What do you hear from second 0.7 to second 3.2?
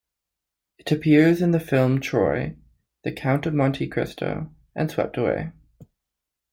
It appears in the films "Troy", "The